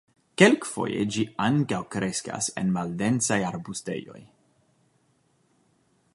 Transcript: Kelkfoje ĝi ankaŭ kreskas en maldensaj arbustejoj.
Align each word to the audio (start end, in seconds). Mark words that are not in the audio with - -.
Kelkfoje 0.41 1.03
ĝi 1.15 1.25
ankaŭ 1.47 1.81
kreskas 1.97 2.49
en 2.63 2.73
maldensaj 2.79 3.39
arbustejoj. 3.51 4.21